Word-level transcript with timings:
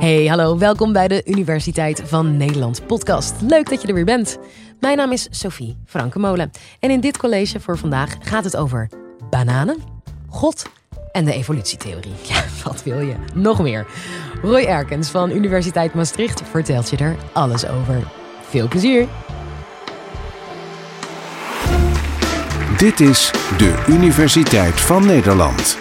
Hey, 0.00 0.26
hallo, 0.26 0.58
welkom 0.58 0.92
bij 0.92 1.08
de 1.08 1.22
Universiteit 1.24 2.02
van 2.04 2.36
Nederland 2.36 2.86
podcast. 2.86 3.34
Leuk 3.40 3.68
dat 3.68 3.82
je 3.82 3.88
er 3.88 3.94
weer 3.94 4.04
bent. 4.04 4.38
Mijn 4.78 4.96
naam 4.96 5.12
is 5.12 5.26
Sophie 5.30 5.76
Frankenmolen 5.86 6.50
en 6.78 6.90
in 6.90 7.00
dit 7.00 7.16
college 7.16 7.60
voor 7.60 7.78
vandaag 7.78 8.16
gaat 8.20 8.44
het 8.44 8.56
over 8.56 8.88
bananen, 9.30 9.76
God 10.28 10.66
en 11.12 11.24
de 11.24 11.32
evolutietheorie. 11.32 12.12
Ja, 12.28 12.44
wat 12.64 12.82
wil 12.82 13.00
je? 13.00 13.14
Nog 13.34 13.62
meer. 13.62 13.86
Roy 14.42 14.62
Erkens 14.62 15.10
van 15.10 15.30
Universiteit 15.30 15.94
Maastricht 15.94 16.42
vertelt 16.50 16.90
je 16.90 16.96
er 16.96 17.16
alles 17.32 17.66
over. 17.66 18.02
Veel 18.48 18.68
plezier! 18.68 19.06
Dit 22.76 23.00
is 23.00 23.30
de 23.58 23.84
Universiteit 23.88 24.80
van 24.80 25.06
Nederland. 25.06 25.78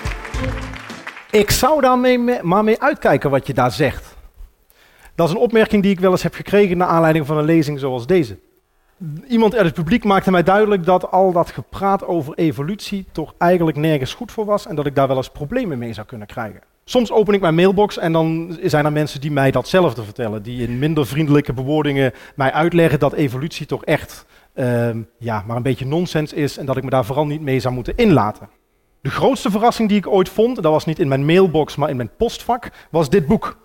Ik 1.31 1.51
zou 1.51 1.81
daar 1.81 1.99
mee, 1.99 2.19
maar 2.41 2.63
mee 2.63 2.81
uitkijken 2.81 3.29
wat 3.29 3.47
je 3.47 3.53
daar 3.53 3.71
zegt. 3.71 4.08
Dat 5.19 5.27
is 5.27 5.33
een 5.33 5.41
opmerking 5.41 5.83
die 5.83 5.91
ik 5.91 5.99
wel 5.99 6.11
eens 6.11 6.23
heb 6.23 6.33
gekregen 6.33 6.77
naar 6.77 6.87
aanleiding 6.87 7.25
van 7.25 7.37
een 7.37 7.45
lezing 7.45 7.79
zoals 7.79 8.07
deze. 8.07 8.37
Iemand 9.27 9.55
uit 9.55 9.65
het 9.65 9.73
publiek 9.73 10.03
maakte 10.03 10.31
mij 10.31 10.43
duidelijk 10.43 10.85
dat 10.85 11.11
al 11.11 11.31
dat 11.31 11.49
gepraat 11.49 12.05
over 12.05 12.33
evolutie 12.37 13.05
toch 13.11 13.33
eigenlijk 13.37 13.77
nergens 13.77 14.13
goed 14.13 14.31
voor 14.31 14.45
was 14.45 14.67
en 14.67 14.75
dat 14.75 14.85
ik 14.85 14.95
daar 14.95 15.07
wel 15.07 15.17
eens 15.17 15.29
problemen 15.29 15.77
mee 15.77 15.93
zou 15.93 16.07
kunnen 16.07 16.27
krijgen. 16.27 16.61
Soms 16.85 17.11
open 17.11 17.33
ik 17.33 17.41
mijn 17.41 17.55
mailbox 17.55 17.97
en 17.97 18.11
dan 18.11 18.57
zijn 18.63 18.85
er 18.85 18.91
mensen 18.91 19.21
die 19.21 19.31
mij 19.31 19.51
datzelfde 19.51 20.03
vertellen, 20.03 20.43
die 20.43 20.67
in 20.67 20.79
minder 20.79 21.07
vriendelijke 21.07 21.53
bewoordingen 21.53 22.13
mij 22.35 22.51
uitleggen 22.51 22.99
dat 22.99 23.13
evolutie 23.13 23.65
toch 23.65 23.85
echt 23.85 24.25
Ehm, 24.53 25.01
ja, 25.17 25.43
maar 25.47 25.55
een 25.55 25.63
beetje 25.63 25.85
nonsens 25.85 26.33
is 26.33 26.57
en 26.57 26.65
dat 26.65 26.77
ik 26.77 26.83
me 26.83 26.89
daar 26.89 27.05
vooral 27.05 27.25
niet 27.25 27.41
mee 27.41 27.59
zou 27.59 27.73
moeten 27.73 27.95
inlaten. 27.95 28.49
De 29.01 29.09
grootste 29.09 29.51
verrassing 29.51 29.89
die 29.89 29.97
ik 29.97 30.07
ooit 30.07 30.29
vond, 30.29 30.55
dat 30.55 30.71
was 30.71 30.85
niet 30.85 30.99
in 30.99 31.07
mijn 31.07 31.25
mailbox, 31.25 31.75
maar 31.75 31.89
in 31.89 31.95
mijn 31.95 32.15
postvak, 32.17 32.69
was 32.89 33.09
dit 33.09 33.25
boek. 33.25 33.57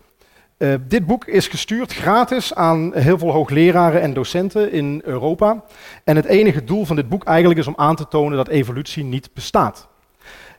Uh, 0.59 0.75
dit 0.89 1.07
boek 1.07 1.25
is 1.25 1.49
gestuurd 1.49 1.93
gratis 1.93 2.55
aan 2.55 2.95
heel 2.95 3.19
veel 3.19 3.31
hoogleraren 3.31 4.01
en 4.01 4.15
docenten 4.15 4.73
in 4.73 5.01
Europa. 5.05 5.65
En 6.05 6.17
het 6.17 6.25
enige 6.25 6.65
doel 6.65 6.85
van 6.85 6.97
dit 6.97 7.09
boek 7.09 7.25
eigenlijk 7.25 7.61
is 7.61 7.67
om 7.67 7.75
aan 7.77 7.97
te 7.97 8.09
tonen 8.09 8.37
dat 8.37 8.49
evolutie 8.49 9.05
niet 9.05 9.31
bestaat. 9.33 9.89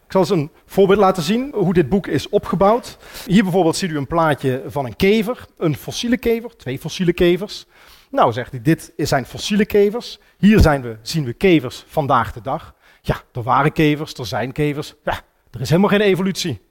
Ik 0.05 0.11
zal 0.11 0.21
eens 0.21 0.29
een 0.29 0.51
voorbeeld 0.65 0.99
laten 0.99 1.23
zien 1.23 1.51
hoe 1.53 1.73
dit 1.73 1.89
boek 1.89 2.07
is 2.07 2.29
opgebouwd. 2.29 2.97
Hier 3.25 3.43
bijvoorbeeld 3.43 3.75
ziet 3.75 3.89
u 3.89 3.97
een 3.97 4.07
plaatje 4.07 4.63
van 4.67 4.85
een 4.85 4.95
kever, 4.95 5.45
een 5.57 5.75
fossiele 5.75 6.17
kever, 6.17 6.57
twee 6.57 6.79
fossiele 6.79 7.13
kevers. 7.13 7.65
Nou, 8.11 8.33
zegt 8.33 8.51
hij, 8.51 8.61
dit 8.61 8.93
zijn 8.97 9.25
fossiele 9.25 9.65
kevers. 9.65 10.19
Hier 10.37 10.59
zijn 10.59 10.81
we, 10.81 10.97
zien 11.01 11.25
we 11.25 11.33
kevers 11.33 11.83
vandaag 11.87 12.33
de 12.33 12.41
dag. 12.41 12.73
Ja, 13.01 13.21
er 13.33 13.43
waren 13.43 13.71
kevers, 13.71 14.13
er 14.13 14.25
zijn 14.25 14.51
kevers. 14.51 14.93
Ja, 15.03 15.19
er 15.51 15.61
is 15.61 15.69
helemaal 15.69 15.89
geen 15.89 16.01
evolutie. 16.01 16.61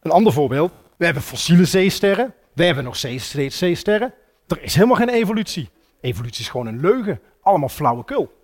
Een 0.00 0.10
ander 0.10 0.32
voorbeeld. 0.32 0.72
We 0.98 1.04
hebben 1.04 1.22
fossiele 1.22 1.64
zeesterren. 1.64 2.34
We 2.52 2.64
hebben 2.64 2.84
nog 2.84 2.96
steeds 2.96 3.58
zeesterren. 3.58 4.14
Er 4.46 4.62
is 4.62 4.74
helemaal 4.74 4.96
geen 4.96 5.08
evolutie. 5.08 5.70
Evolutie 6.00 6.40
is 6.40 6.48
gewoon 6.48 6.66
een 6.66 6.80
leugen. 6.80 7.20
Allemaal 7.42 7.68
flauwekul. 7.68 8.37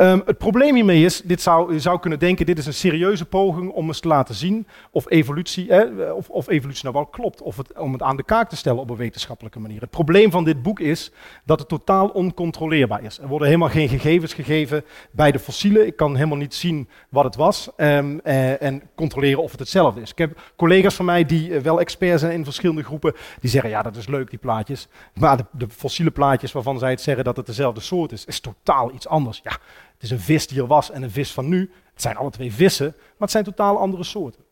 Um, 0.00 0.22
het 0.26 0.38
probleem 0.38 0.74
hiermee 0.74 1.04
is, 1.04 1.22
dit 1.22 1.42
zou, 1.42 1.72
je 1.72 1.80
zou 1.80 2.00
kunnen 2.00 2.18
denken, 2.18 2.46
dit 2.46 2.58
is 2.58 2.66
een 2.66 2.74
serieuze 2.74 3.24
poging 3.24 3.70
om 3.70 3.86
eens 3.86 4.00
te 4.00 4.08
laten 4.08 4.34
zien 4.34 4.66
of 4.90 5.10
evolutie, 5.10 5.70
eh, 5.70 6.14
of, 6.14 6.28
of, 6.28 6.48
evolutie 6.48 6.82
nou 6.82 6.94
wel 6.94 7.06
klopt, 7.06 7.42
of 7.42 7.58
om 7.76 7.92
het 7.92 8.02
aan 8.02 8.16
de 8.16 8.22
kaak 8.22 8.48
te 8.48 8.56
stellen 8.56 8.80
op 8.80 8.90
een 8.90 8.96
wetenschappelijke 8.96 9.58
manier. 9.58 9.80
Het 9.80 9.90
probleem 9.90 10.30
van 10.30 10.44
dit 10.44 10.62
boek 10.62 10.80
is 10.80 11.12
dat 11.44 11.58
het 11.58 11.68
totaal 11.68 12.08
oncontroleerbaar 12.08 13.02
is. 13.02 13.18
Er 13.18 13.28
worden 13.28 13.46
helemaal 13.46 13.68
geen 13.68 13.88
gegevens 13.88 14.34
gegeven 14.34 14.84
bij 15.10 15.32
de 15.32 15.38
fossielen. 15.38 15.86
Ik 15.86 15.96
kan 15.96 16.14
helemaal 16.14 16.38
niet 16.38 16.54
zien 16.54 16.88
wat 17.08 17.24
het 17.24 17.36
was 17.36 17.70
um, 17.76 18.20
eh, 18.20 18.62
en 18.62 18.82
controleren 18.94 19.42
of 19.42 19.50
het 19.50 19.60
hetzelfde 19.60 20.00
is. 20.00 20.10
Ik 20.10 20.18
heb 20.18 20.52
collega's 20.56 20.94
van 20.94 21.04
mij 21.04 21.24
die 21.24 21.48
uh, 21.48 21.60
wel 21.60 21.80
experts 21.80 22.20
zijn 22.20 22.32
in 22.32 22.44
verschillende 22.44 22.84
groepen, 22.84 23.14
die 23.40 23.50
zeggen 23.50 23.70
ja 23.70 23.82
dat 23.82 23.96
is 23.96 24.06
leuk 24.06 24.30
die 24.30 24.38
plaatjes, 24.38 24.88
maar 25.14 25.36
de, 25.36 25.44
de 25.52 25.68
fossiele 25.68 26.10
plaatjes 26.10 26.52
waarvan 26.52 26.78
zij 26.78 26.90
het 26.90 27.00
zeggen 27.00 27.24
dat 27.24 27.36
het 27.36 27.46
dezelfde 27.46 27.80
soort 27.80 28.12
is, 28.12 28.24
is 28.24 28.40
totaal 28.40 28.92
iets 28.94 29.08
anders. 29.08 29.40
Ja, 29.44 29.58
het 30.00 30.10
is 30.10 30.16
een 30.16 30.24
vis 30.24 30.46
die 30.46 30.60
er 30.60 30.66
was 30.66 30.90
en 30.90 31.02
een 31.02 31.10
vis 31.10 31.32
van 31.32 31.48
nu. 31.48 31.70
Het 31.92 32.02
zijn 32.02 32.16
alle 32.16 32.30
twee 32.30 32.52
vissen, 32.52 32.86
maar 32.96 33.14
het 33.18 33.30
zijn 33.30 33.44
totaal 33.44 33.78
andere 33.78 34.04
soorten. 34.04 34.44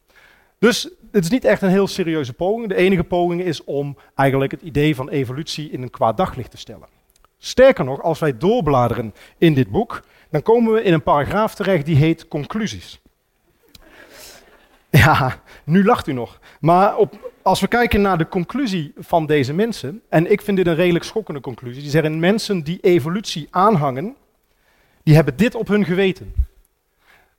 Dus 0.58 0.88
het 1.12 1.24
is 1.24 1.30
niet 1.30 1.44
echt 1.44 1.62
een 1.62 1.70
heel 1.70 1.86
serieuze 1.86 2.32
poging. 2.32 2.68
De 2.68 2.74
enige 2.74 3.04
poging 3.04 3.42
is 3.42 3.64
om 3.64 3.96
eigenlijk 4.14 4.50
het 4.50 4.62
idee 4.62 4.94
van 4.94 5.08
evolutie 5.08 5.70
in 5.70 5.82
een 5.82 5.90
kwaad 5.90 6.16
daglicht 6.16 6.50
te 6.50 6.56
stellen. 6.56 6.88
Sterker 7.38 7.84
nog, 7.84 8.02
als 8.02 8.18
wij 8.18 8.38
doorbladeren 8.38 9.14
in 9.38 9.54
dit 9.54 9.70
boek, 9.70 10.02
dan 10.30 10.42
komen 10.42 10.72
we 10.72 10.82
in 10.82 10.92
een 10.92 11.02
paragraaf 11.02 11.54
terecht 11.54 11.86
die 11.86 11.96
heet 11.96 12.28
conclusies. 12.28 13.00
Ja, 14.90 15.40
nu 15.64 15.84
lacht 15.84 16.06
u 16.06 16.12
nog. 16.12 16.40
Maar 16.60 16.96
op, 16.96 17.32
als 17.42 17.60
we 17.60 17.66
kijken 17.66 18.00
naar 18.00 18.18
de 18.18 18.28
conclusie 18.28 18.92
van 18.96 19.26
deze 19.26 19.52
mensen, 19.52 20.02
en 20.08 20.30
ik 20.30 20.40
vind 20.40 20.56
dit 20.56 20.66
een 20.66 20.74
redelijk 20.74 21.04
schokkende 21.04 21.40
conclusie, 21.40 21.82
die 21.82 21.90
zeggen 21.90 22.18
mensen 22.18 22.62
die 22.62 22.80
evolutie 22.80 23.48
aanhangen, 23.50 24.16
die 25.08 25.16
hebben 25.16 25.36
dit 25.36 25.54
op 25.54 25.68
hun 25.68 25.84
geweten. 25.84 26.34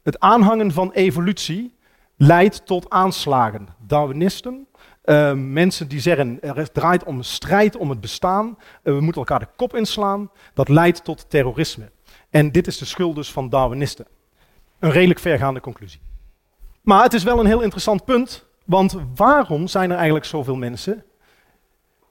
Het 0.03 0.19
aanhangen 0.19 0.71
van 0.71 0.91
evolutie 0.91 1.75
leidt 2.17 2.65
tot 2.65 2.89
aanslagen. 2.89 3.67
Darwinisten, 3.87 4.67
uh, 5.05 5.33
mensen 5.33 5.87
die 5.87 5.99
zeggen 5.99 6.41
er 6.41 6.71
draait 6.71 7.03
om 7.03 7.17
een 7.17 7.23
strijd 7.23 7.77
om 7.77 7.89
het 7.89 8.01
bestaan, 8.01 8.47
uh, 8.47 8.93
we 8.93 9.01
moeten 9.01 9.21
elkaar 9.21 9.39
de 9.39 9.47
kop 9.55 9.75
inslaan, 9.75 10.31
dat 10.53 10.69
leidt 10.69 11.03
tot 11.03 11.29
terrorisme. 11.29 11.91
En 12.29 12.51
dit 12.51 12.67
is 12.67 12.77
de 12.77 12.85
schuld 12.85 13.15
dus 13.15 13.31
van 13.31 13.49
Darwinisten. 13.49 14.07
Een 14.79 14.91
redelijk 14.91 15.19
vergaande 15.19 15.59
conclusie. 15.59 16.01
Maar 16.81 17.03
het 17.03 17.13
is 17.13 17.23
wel 17.23 17.39
een 17.39 17.45
heel 17.45 17.61
interessant 17.61 18.05
punt, 18.05 18.45
want 18.65 18.95
waarom 19.15 19.67
zijn 19.67 19.89
er 19.89 19.95
eigenlijk 19.95 20.25
zoveel 20.25 20.55
mensen 20.55 21.03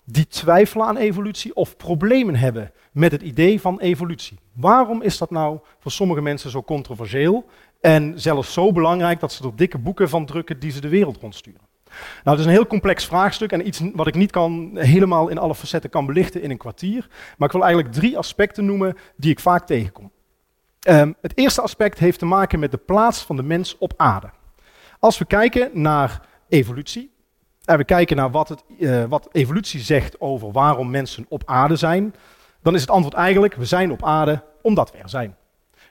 die 0.04 0.26
twijfelen 0.26 0.86
aan 0.86 0.96
evolutie 0.96 1.54
of 1.54 1.76
problemen 1.76 2.36
hebben 2.36 2.72
met 2.98 3.12
het 3.12 3.22
idee 3.22 3.60
van 3.60 3.80
evolutie. 3.80 4.38
Waarom 4.52 5.02
is 5.02 5.18
dat 5.18 5.30
nou 5.30 5.58
voor 5.78 5.90
sommige 5.90 6.20
mensen 6.20 6.50
zo 6.50 6.62
controversieel 6.62 7.44
en 7.80 8.20
zelfs 8.20 8.52
zo 8.52 8.72
belangrijk 8.72 9.20
dat 9.20 9.32
ze 9.32 9.44
er 9.44 9.56
dikke 9.56 9.78
boeken 9.78 10.08
van 10.08 10.26
drukken 10.26 10.58
die 10.58 10.70
ze 10.70 10.80
de 10.80 10.88
wereld 10.88 11.16
rondsturen? 11.16 11.60
Nou, 12.24 12.36
het 12.36 12.38
is 12.38 12.44
een 12.44 12.58
heel 12.58 12.66
complex 12.66 13.04
vraagstuk 13.04 13.52
en 13.52 13.66
iets 13.66 13.80
wat 13.94 14.06
ik 14.06 14.14
niet 14.14 14.30
kan, 14.30 14.70
helemaal 14.74 15.28
in 15.28 15.38
alle 15.38 15.54
facetten 15.54 15.90
kan 15.90 16.06
belichten 16.06 16.42
in 16.42 16.50
een 16.50 16.56
kwartier. 16.56 17.08
Maar 17.36 17.48
ik 17.48 17.54
wil 17.54 17.64
eigenlijk 17.64 17.94
drie 17.94 18.18
aspecten 18.18 18.64
noemen 18.64 18.96
die 19.16 19.30
ik 19.30 19.40
vaak 19.40 19.66
tegenkom. 19.66 20.10
Um, 20.88 21.14
het 21.20 21.38
eerste 21.38 21.60
aspect 21.60 21.98
heeft 21.98 22.18
te 22.18 22.26
maken 22.26 22.58
met 22.58 22.70
de 22.70 22.76
plaats 22.76 23.22
van 23.22 23.36
de 23.36 23.42
mens 23.42 23.78
op 23.78 23.92
aarde. 23.96 24.30
Als 24.98 25.18
we 25.18 25.24
kijken 25.24 25.70
naar 25.72 26.28
evolutie, 26.48 27.10
en 27.64 27.78
we 27.78 27.84
kijken 27.84 28.16
naar 28.16 28.30
wat, 28.30 28.48
het, 28.48 28.64
uh, 28.78 29.04
wat 29.04 29.28
evolutie 29.32 29.80
zegt 29.80 30.20
over 30.20 30.52
waarom 30.52 30.90
mensen 30.90 31.26
op 31.28 31.42
aarde 31.46 31.76
zijn, 31.76 32.14
dan 32.68 32.76
is 32.76 32.82
het 32.82 32.90
antwoord 32.90 33.14
eigenlijk: 33.14 33.54
we 33.54 33.64
zijn 33.64 33.90
op 33.90 34.04
aarde 34.04 34.42
omdat 34.62 34.92
we 34.92 34.98
er 34.98 35.08
zijn. 35.08 35.36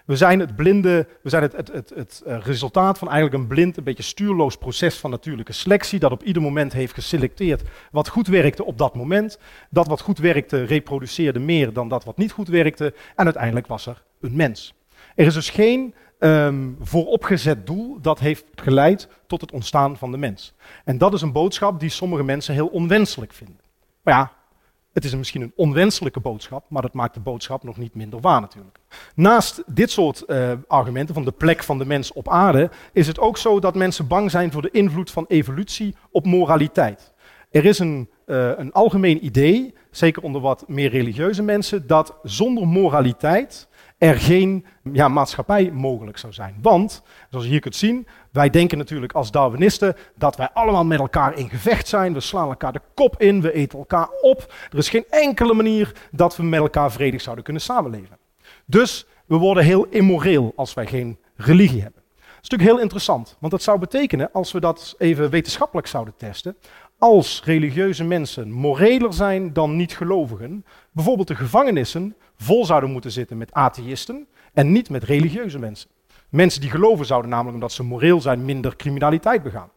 We 0.05 0.15
zijn 0.15 0.39
het 0.39 0.55
blinde, 0.55 1.07
we 1.21 1.29
zijn 1.29 1.43
het, 1.43 1.55
het, 1.55 1.71
het, 1.71 1.89
het 1.95 2.23
uh, 2.27 2.38
resultaat 2.39 2.97
van 2.97 3.09
eigenlijk 3.09 3.41
een 3.41 3.47
blind, 3.47 3.77
een 3.77 3.83
beetje 3.83 4.03
stuurloos 4.03 4.57
proces 4.57 4.97
van 4.97 5.09
natuurlijke 5.09 5.51
selectie, 5.51 5.99
dat 5.99 6.11
op 6.11 6.23
ieder 6.23 6.41
moment 6.41 6.73
heeft 6.73 6.93
geselecteerd 6.93 7.61
wat 7.91 8.07
goed 8.07 8.27
werkte 8.27 8.65
op 8.65 8.77
dat 8.77 8.95
moment. 8.95 9.39
Dat 9.69 9.88
wat 9.88 10.01
goed 10.01 10.17
werkte 10.17 10.63
reproduceerde 10.63 11.39
meer 11.39 11.73
dan 11.73 11.88
dat 11.88 12.03
wat 12.03 12.17
niet 12.17 12.31
goed 12.31 12.47
werkte 12.47 12.94
en 13.15 13.25
uiteindelijk 13.25 13.67
was 13.67 13.85
er 13.85 14.03
een 14.21 14.35
mens. 14.35 14.73
Er 15.15 15.25
is 15.25 15.33
dus 15.33 15.49
geen 15.49 15.94
um, 16.19 16.77
vooropgezet 16.81 17.67
doel 17.67 18.01
dat 18.01 18.19
heeft 18.19 18.45
geleid 18.55 19.07
tot 19.27 19.41
het 19.41 19.51
ontstaan 19.51 19.97
van 19.97 20.11
de 20.11 20.17
mens. 20.17 20.53
En 20.83 20.97
dat 20.97 21.13
is 21.13 21.21
een 21.21 21.31
boodschap 21.31 21.79
die 21.79 21.89
sommige 21.89 22.23
mensen 22.23 22.53
heel 22.53 22.67
onwenselijk 22.67 23.33
vinden. 23.33 23.59
Maar 24.01 24.13
ja, 24.13 24.31
het 24.97 25.05
is 25.05 25.15
misschien 25.15 25.41
een 25.41 25.53
onwenselijke 25.55 26.19
boodschap, 26.19 26.65
maar 26.69 26.81
dat 26.81 26.93
maakt 26.93 27.13
de 27.13 27.19
boodschap 27.19 27.63
nog 27.63 27.77
niet 27.77 27.95
minder 27.95 28.19
waar 28.19 28.41
natuurlijk. 28.41 28.79
Naast 29.15 29.63
dit 29.65 29.91
soort 29.91 30.23
uh, 30.27 30.51
argumenten 30.67 31.13
van 31.13 31.23
de 31.23 31.31
plek 31.31 31.63
van 31.63 31.77
de 31.77 31.85
mens 31.85 32.13
op 32.13 32.29
aarde, 32.29 32.69
is 32.93 33.07
het 33.07 33.19
ook 33.19 33.37
zo 33.37 33.59
dat 33.59 33.75
mensen 33.75 34.07
bang 34.07 34.31
zijn 34.31 34.51
voor 34.51 34.61
de 34.61 34.71
invloed 34.71 35.11
van 35.11 35.25
evolutie 35.27 35.95
op 36.11 36.25
moraliteit. 36.25 37.13
Er 37.51 37.65
is 37.65 37.79
een, 37.79 38.09
uh, 38.25 38.51
een 38.57 38.71
algemeen 38.71 39.25
idee, 39.25 39.73
zeker 39.91 40.23
onder 40.23 40.41
wat 40.41 40.63
meer 40.67 40.89
religieuze 40.89 41.43
mensen, 41.43 41.88
dat 41.88 42.15
zonder 42.23 42.67
moraliteit 42.67 43.67
er 43.97 44.19
geen 44.19 44.65
ja, 44.94 45.07
maatschappij 45.07 45.71
mogelijk 45.71 46.17
zou 46.17 46.33
zijn. 46.33 46.55
Want, 46.61 47.03
zoals 47.29 47.45
je 47.45 47.51
hier 47.51 47.59
kunt 47.59 47.75
zien, 47.75 48.07
wij 48.31 48.49
denken 48.49 48.77
natuurlijk 48.77 49.13
als 49.13 49.31
Darwinisten 49.31 49.95
dat 50.15 50.35
wij 50.35 50.49
allemaal 50.53 50.85
met 50.85 50.99
elkaar 50.99 51.38
in 51.38 51.49
gevecht 51.49 51.88
zijn. 51.88 52.13
We 52.13 52.19
slaan 52.19 52.49
elkaar 52.49 52.73
de 52.73 52.81
kop 52.94 53.21
in, 53.21 53.41
we 53.41 53.53
eten 53.53 53.79
elkaar 53.79 54.09
op. 54.21 54.53
Er 54.71 54.77
is 54.77 54.89
geen 54.89 55.05
enkele 55.09 55.53
manier 55.53 55.91
dat 56.11 56.35
we 56.35 56.44
met 56.44 56.59
elkaar 56.59 56.91
vredig 56.91 57.21
zouden 57.21 57.44
kunnen 57.44 57.61
samenleven. 57.61 58.17
Dus 58.65 59.05
we 59.25 59.35
worden 59.35 59.63
heel 59.63 59.85
immoreel 59.85 60.53
als 60.55 60.73
wij 60.73 60.85
geen 60.85 61.17
religie 61.35 61.81
hebben. 61.81 62.01
Dat 62.15 62.45
is 62.45 62.50
natuurlijk 62.50 62.69
heel 62.69 62.81
interessant, 62.81 63.38
want 63.39 63.51
dat 63.51 63.61
zou 63.61 63.79
betekenen, 63.79 64.31
als 64.31 64.51
we 64.51 64.59
dat 64.59 64.95
even 64.97 65.29
wetenschappelijk 65.29 65.88
zouden 65.88 66.13
testen, 66.17 66.57
als 66.97 67.41
religieuze 67.44 68.03
mensen 68.03 68.51
moreler 68.51 69.13
zijn 69.13 69.53
dan 69.53 69.75
niet-gelovigen, 69.75 70.65
bijvoorbeeld 70.91 71.27
de 71.27 71.35
gevangenissen 71.35 72.15
vol 72.38 72.65
zouden 72.65 72.91
moeten 72.91 73.11
zitten 73.11 73.38
met 73.38 73.53
atheïsten 73.53 74.27
en 74.53 74.71
niet 74.71 74.89
met 74.89 75.03
religieuze 75.03 75.59
mensen. 75.59 75.89
Mensen 76.29 76.61
die 76.61 76.69
geloven 76.69 77.05
zouden 77.05 77.29
namelijk 77.29 77.55
omdat 77.55 77.71
ze 77.71 77.83
moreel 77.83 78.21
zijn 78.21 78.45
minder 78.45 78.75
criminaliteit 78.75 79.44
begaan. 79.44 79.69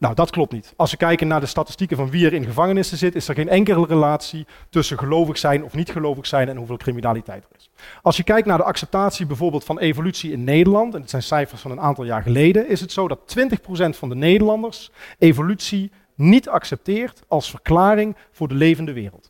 Nou, 0.00 0.14
dat 0.14 0.30
klopt 0.30 0.52
niet. 0.52 0.72
Als 0.76 0.90
we 0.90 0.96
kijken 0.96 1.28
naar 1.28 1.40
de 1.40 1.46
statistieken 1.46 1.96
van 1.96 2.10
wie 2.10 2.26
er 2.26 2.32
in 2.32 2.44
gevangenissen 2.44 2.98
zit, 2.98 3.14
is 3.14 3.28
er 3.28 3.34
geen 3.34 3.48
enkele 3.48 3.86
relatie 3.86 4.46
tussen 4.70 4.98
gelovig 4.98 5.38
zijn 5.38 5.64
of 5.64 5.74
niet 5.74 5.90
gelovig 5.90 6.26
zijn 6.26 6.48
en 6.48 6.56
hoeveel 6.56 6.76
criminaliteit 6.76 7.44
er 7.44 7.56
is. 7.56 7.70
Als 8.02 8.16
je 8.16 8.22
kijkt 8.22 8.46
naar 8.46 8.58
de 8.58 8.64
acceptatie 8.64 9.26
bijvoorbeeld 9.26 9.64
van 9.64 9.78
evolutie 9.78 10.32
in 10.32 10.44
Nederland, 10.44 10.94
en 10.94 11.00
het 11.00 11.10
zijn 11.10 11.22
cijfers 11.22 11.60
van 11.60 11.70
een 11.70 11.80
aantal 11.80 12.04
jaar 12.04 12.22
geleden, 12.22 12.68
is 12.68 12.80
het 12.80 12.92
zo 12.92 13.08
dat 13.08 13.36
20% 13.38 13.52
van 13.90 14.08
de 14.08 14.14
Nederlanders 14.14 14.90
evolutie 15.18 15.90
niet 16.20 16.48
accepteert 16.48 17.22
als 17.28 17.50
verklaring 17.50 18.16
voor 18.30 18.48
de 18.48 18.54
levende 18.54 18.92
wereld. 18.92 19.28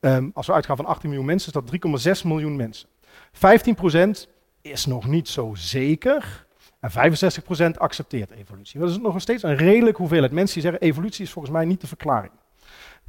Ehm, 0.00 0.28
als 0.34 0.46
we 0.46 0.52
uitgaan 0.52 0.76
van 0.76 0.86
18 0.86 1.08
miljoen 1.08 1.26
mensen, 1.26 1.46
is 1.46 1.54
dat 1.54 1.66
3,6 1.66 2.22
miljoen 2.24 2.56
mensen. 2.56 2.88
15% 3.32 4.28
is 4.60 4.86
nog 4.86 5.06
niet 5.06 5.28
zo 5.28 5.54
zeker. 5.54 6.46
En 6.80 6.90
65% 6.90 7.78
accepteert 7.78 8.30
evolutie. 8.30 8.80
Dat 8.80 8.90
is 8.90 8.98
nog 8.98 9.20
steeds 9.20 9.42
een 9.42 9.56
redelijk 9.56 9.96
hoeveelheid 9.96 10.32
mensen 10.32 10.54
die 10.54 10.62
zeggen: 10.62 10.88
evolutie 10.88 11.24
is 11.24 11.30
volgens 11.30 11.54
mij 11.54 11.64
niet 11.64 11.80
de 11.80 11.86
verklaring. 11.86 12.32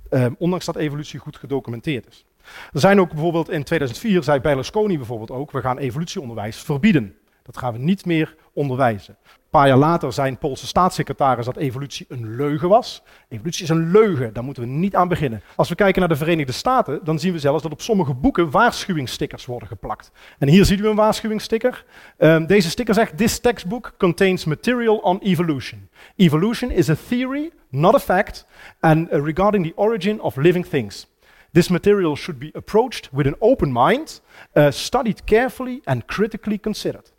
Um, 0.10 0.36
ondanks 0.40 0.66
dat 0.66 0.76
evolutie 0.76 1.20
goed 1.20 1.38
gedocumenteerd 1.38 2.08
is. 2.08 2.26
Er 2.74 2.80
zijn 2.80 3.00
ook 3.00 3.10
bijvoorbeeld 3.10 3.50
in 3.50 3.64
2004, 3.64 4.24
zei 4.24 4.40
Berlusconi 4.40 4.98
bijvoorbeeld 4.98 5.32
ook: 5.32 5.52
we 5.52 5.62
gaan 5.62 5.78
evolutieonderwijs 5.78 6.58
verbieden. 6.58 7.16
Dat 7.52 7.62
gaan 7.62 7.74
we 7.74 7.80
niet 7.80 8.06
meer 8.06 8.36
onderwijzen. 8.54 9.18
Een 9.24 9.50
paar 9.50 9.68
jaar 9.68 9.78
later 9.78 10.14
zijn 10.14 10.38
Poolse 10.38 10.68
staatssecretaris 10.68 11.46
dat 11.46 11.58
evolutie 11.58 12.06
een 12.10 12.36
leugen 12.36 12.70
was. 12.70 13.04
Evolutie 13.30 13.64
is 13.64 13.70
een 13.70 13.92
leugen, 13.92 14.34
daar 14.34 14.44
moeten 14.44 14.64
we 14.64 14.70
niet 14.70 14.96
aan 14.96 15.08
beginnen. 15.08 15.42
Als 15.56 15.70
we 15.70 15.76
kijken 15.76 16.00
naar 16.00 16.10
de 16.10 16.16
Verenigde 16.16 16.52
Staten, 16.52 17.00
dan 17.04 17.20
zien 17.20 17.34
we 17.34 17.40
zelfs 17.40 17.64
dat 17.64 17.72
op 17.72 17.82
sommige 17.82 18.14
boeken 18.14 18.52
waarschuwingsstickers 18.52 19.46
worden 19.46 19.68
geplakt. 19.68 20.12
En 20.40 20.48
hier 20.48 20.66
zien 20.66 20.82
we 20.82 20.88
een 20.88 20.96
waarschuwingssticker. 20.96 21.86
Um, 22.18 22.46
deze 22.46 22.70
sticker 22.70 22.94
zegt: 22.94 23.18
This 23.18 23.40
textbook 23.40 23.94
contains 23.98 24.46
material 24.46 24.98
on 24.98 25.20
evolution. 25.20 25.90
Evolution 26.16 26.72
is 26.72 26.90
a 26.90 26.96
theory, 27.08 27.52
not 27.70 27.96
a 27.96 28.00
fact, 28.00 28.46
and 28.80 29.12
uh, 29.12 29.24
regarding 29.24 29.66
the 29.66 29.74
origin 29.76 30.22
of 30.22 30.36
living 30.36 30.68
things. 30.68 31.08
This 31.54 31.70
material 31.70 32.16
should 32.16 32.40
be 32.40 32.52
approached 32.56 33.10
with 33.14 33.28
an 33.28 33.36
open 33.40 33.72
mind, 33.72 34.22
uh, 34.56 34.72
studied 34.72 35.26
carefully 35.26 35.82
and 35.86 36.08
critically 36.08 36.58
considered. 36.58 37.11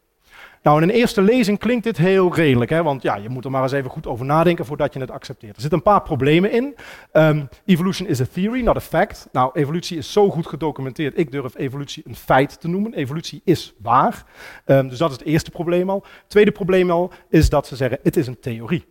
Nou, 0.62 0.82
in 0.82 0.88
een 0.88 0.94
eerste 0.94 1.22
lezing 1.22 1.58
klinkt 1.58 1.84
dit 1.84 1.96
heel 1.96 2.34
redelijk, 2.34 2.70
hè? 2.70 2.82
want 2.82 3.02
ja, 3.02 3.16
je 3.16 3.28
moet 3.28 3.44
er 3.44 3.50
maar 3.50 3.62
eens 3.62 3.72
even 3.72 3.90
goed 3.90 4.06
over 4.06 4.26
nadenken 4.26 4.66
voordat 4.66 4.94
je 4.94 5.00
het 5.00 5.10
accepteert. 5.10 5.54
Er 5.54 5.60
zitten 5.60 5.78
een 5.78 5.84
paar 5.84 6.02
problemen 6.02 6.52
in. 6.52 6.74
Um, 7.12 7.48
evolution 7.64 8.08
is 8.08 8.20
a 8.20 8.24
theory, 8.32 8.62
not 8.62 8.76
a 8.76 8.80
fact. 8.80 9.28
Nou, 9.32 9.50
evolutie 9.54 9.98
is 9.98 10.12
zo 10.12 10.30
goed 10.30 10.46
gedocumenteerd, 10.46 11.18
ik 11.18 11.30
durf 11.30 11.56
evolutie 11.56 12.02
een 12.06 12.16
feit 12.16 12.60
te 12.60 12.68
noemen. 12.68 12.94
Evolutie 12.94 13.40
is 13.44 13.74
waar. 13.78 14.24
Um, 14.66 14.88
dus 14.88 14.98
dat 14.98 15.10
is 15.10 15.16
het 15.16 15.26
eerste 15.26 15.50
probleem 15.50 15.90
al. 15.90 16.04
Het 16.04 16.28
tweede 16.28 16.52
probleem 16.52 16.90
al 16.90 17.12
is 17.28 17.48
dat 17.48 17.66
ze 17.66 17.76
zeggen, 17.76 17.98
het 18.02 18.16
is 18.16 18.26
een 18.26 18.40
theorie. 18.40 18.84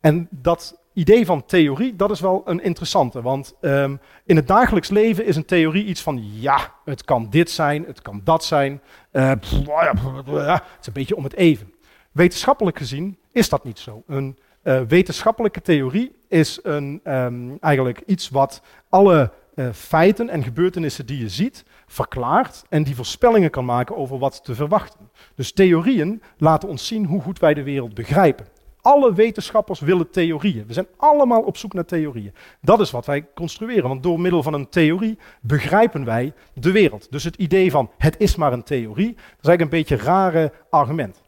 En 0.00 0.28
dat 0.30 0.83
idee 0.94 1.26
van 1.26 1.44
theorie, 1.44 1.96
dat 1.96 2.10
is 2.10 2.20
wel 2.20 2.42
een 2.44 2.62
interessante. 2.62 3.22
Want 3.22 3.54
um, 3.60 4.00
in 4.24 4.36
het 4.36 4.48
dagelijks 4.48 4.88
leven 4.88 5.26
is 5.26 5.36
een 5.36 5.44
theorie 5.44 5.84
iets 5.84 6.02
van, 6.02 6.20
ja, 6.40 6.72
het 6.84 7.04
kan 7.04 7.26
dit 7.30 7.50
zijn, 7.50 7.84
het 7.84 8.02
kan 8.02 8.20
dat 8.24 8.44
zijn. 8.44 8.80
Uh, 9.12 9.32
pff, 9.40 9.50
het 9.50 10.62
is 10.80 10.86
een 10.86 10.92
beetje 10.92 11.16
om 11.16 11.24
het 11.24 11.34
even. 11.34 11.72
Wetenschappelijk 12.12 12.78
gezien 12.78 13.18
is 13.32 13.48
dat 13.48 13.64
niet 13.64 13.78
zo. 13.78 14.02
Een 14.06 14.38
uh, 14.62 14.80
wetenschappelijke 14.80 15.60
theorie 15.60 16.12
is 16.28 16.58
een, 16.62 17.00
um, 17.04 17.56
eigenlijk 17.60 18.02
iets 18.06 18.28
wat 18.28 18.62
alle 18.88 19.32
uh, 19.54 19.68
feiten 19.72 20.28
en 20.28 20.42
gebeurtenissen 20.42 21.06
die 21.06 21.18
je 21.18 21.28
ziet 21.28 21.64
verklaart 21.86 22.64
en 22.68 22.82
die 22.82 22.94
voorspellingen 22.94 23.50
kan 23.50 23.64
maken 23.64 23.96
over 23.96 24.18
wat 24.18 24.44
te 24.44 24.54
verwachten. 24.54 25.10
Dus 25.34 25.52
theorieën 25.52 26.22
laten 26.38 26.68
ons 26.68 26.86
zien 26.86 27.04
hoe 27.04 27.20
goed 27.20 27.38
wij 27.38 27.54
de 27.54 27.62
wereld 27.62 27.94
begrijpen. 27.94 28.46
Alle 28.84 29.14
wetenschappers 29.14 29.80
willen 29.80 30.10
theorieën. 30.10 30.66
We 30.66 30.72
zijn 30.72 30.86
allemaal 30.96 31.42
op 31.42 31.56
zoek 31.56 31.72
naar 31.72 31.84
theorieën. 31.84 32.34
Dat 32.60 32.80
is 32.80 32.90
wat 32.90 33.06
wij 33.06 33.26
construeren, 33.34 33.88
want 33.88 34.02
door 34.02 34.20
middel 34.20 34.42
van 34.42 34.52
een 34.52 34.68
theorie 34.68 35.18
begrijpen 35.40 36.04
wij 36.04 36.32
de 36.54 36.72
wereld. 36.72 37.06
Dus 37.10 37.24
het 37.24 37.36
idee 37.36 37.70
van 37.70 37.90
het 37.98 38.18
is 38.18 38.36
maar 38.36 38.52
een 38.52 38.62
theorie, 38.62 39.14
dat 39.14 39.40
is 39.40 39.48
eigenlijk 39.48 39.60
een 39.60 39.68
beetje 39.68 39.94
een 39.94 40.00
rare 40.00 40.52
argument. 40.70 41.22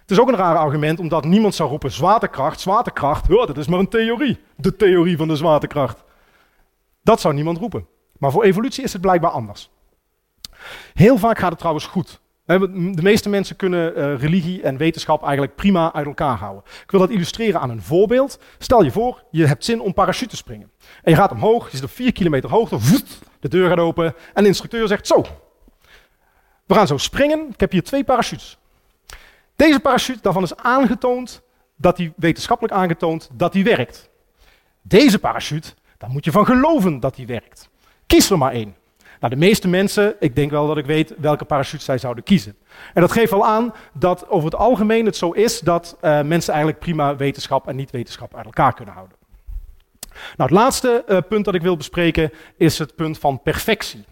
Het 0.00 0.10
is 0.10 0.20
ook 0.20 0.28
een 0.28 0.36
raar 0.36 0.56
argument 0.56 0.98
omdat 0.98 1.24
niemand 1.24 1.54
zou 1.54 1.68
roepen 1.68 1.92
zwaartekracht, 1.92 2.60
zwaartekracht, 2.60 3.30
oh, 3.30 3.46
dat 3.46 3.58
is 3.58 3.66
maar 3.66 3.78
een 3.78 3.88
theorie. 3.88 4.38
De 4.56 4.76
theorie 4.76 5.16
van 5.16 5.28
de 5.28 5.36
zwaartekracht. 5.36 6.04
Dat 7.02 7.20
zou 7.20 7.34
niemand 7.34 7.58
roepen. 7.58 7.86
Maar 8.18 8.30
voor 8.30 8.44
evolutie 8.44 8.84
is 8.84 8.92
het 8.92 9.02
blijkbaar 9.02 9.30
anders. 9.30 9.70
Heel 10.94 11.18
vaak 11.18 11.38
gaat 11.38 11.50
het 11.50 11.58
trouwens 11.58 11.86
goed. 11.86 12.20
De 12.46 13.02
meeste 13.02 13.28
mensen 13.28 13.56
kunnen 13.56 13.98
uh, 13.98 14.20
religie 14.20 14.62
en 14.62 14.76
wetenschap 14.76 15.22
eigenlijk 15.22 15.54
prima 15.54 15.92
uit 15.92 16.06
elkaar 16.06 16.36
houden. 16.36 16.62
Ik 16.82 16.90
wil 16.90 17.00
dat 17.00 17.10
illustreren 17.10 17.60
aan 17.60 17.70
een 17.70 17.82
voorbeeld. 17.82 18.38
Stel 18.58 18.82
je 18.82 18.90
voor, 18.90 19.24
je 19.30 19.46
hebt 19.46 19.64
zin 19.64 19.80
om 19.80 19.94
parachute 19.94 20.30
te 20.30 20.36
springen. 20.36 20.70
En 21.02 21.10
je 21.10 21.16
gaat 21.16 21.30
omhoog, 21.30 21.70
je 21.70 21.76
zit 21.76 21.84
op 21.84 21.90
4 21.90 22.12
kilometer 22.12 22.50
hoogte, 22.50 22.78
de 23.40 23.48
deur 23.48 23.68
gaat 23.68 23.78
open 23.78 24.14
en 24.34 24.42
de 24.42 24.48
instructeur 24.48 24.88
zegt 24.88 25.06
zo. 25.06 25.24
We 26.66 26.74
gaan 26.74 26.86
zo 26.86 26.96
springen, 26.96 27.48
ik 27.48 27.60
heb 27.60 27.72
hier 27.72 27.82
twee 27.82 28.04
parachutes. 28.04 28.58
Deze 29.56 29.80
parachute, 29.80 30.18
daarvan 30.22 30.42
is 30.42 30.56
aangetoond, 30.56 31.42
dat 31.76 31.96
die 31.96 32.12
wetenschappelijk 32.16 32.74
aangetoond, 32.74 33.30
dat 33.32 33.52
die 33.52 33.64
werkt. 33.64 34.10
Deze 34.82 35.18
parachute, 35.18 35.74
daar 35.98 36.10
moet 36.10 36.24
je 36.24 36.30
van 36.30 36.46
geloven 36.46 37.00
dat 37.00 37.14
die 37.14 37.26
werkt. 37.26 37.68
Kies 38.06 38.30
er 38.30 38.38
maar 38.38 38.52
één. 38.52 38.76
Nou, 39.20 39.34
de 39.34 39.40
meeste 39.40 39.68
mensen, 39.68 40.14
ik 40.20 40.36
denk 40.36 40.50
wel 40.50 40.66
dat 40.66 40.76
ik 40.76 40.86
weet 40.86 41.14
welke 41.18 41.44
parachute 41.44 41.84
zij 41.84 41.98
zouden 41.98 42.24
kiezen. 42.24 42.56
En 42.94 43.00
dat 43.00 43.12
geeft 43.12 43.30
wel 43.30 43.46
aan 43.46 43.74
dat 43.92 44.28
over 44.28 44.50
het 44.50 44.58
algemeen 44.58 45.06
het 45.06 45.16
zo 45.16 45.30
is 45.30 45.60
dat 45.60 45.96
uh, 46.02 46.22
mensen 46.22 46.52
eigenlijk 46.52 46.82
prima 46.82 47.16
wetenschap 47.16 47.68
en 47.68 47.76
niet-wetenschap 47.76 48.34
uit 48.36 48.44
elkaar 48.44 48.74
kunnen 48.74 48.94
houden. 48.94 49.16
Nou, 50.36 50.50
het 50.50 50.58
laatste 50.58 51.04
uh, 51.08 51.18
punt 51.28 51.44
dat 51.44 51.54
ik 51.54 51.62
wil 51.62 51.76
bespreken 51.76 52.30
is 52.56 52.78
het 52.78 52.94
punt 52.94 53.18
van 53.18 53.42
perfectie. 53.42 54.04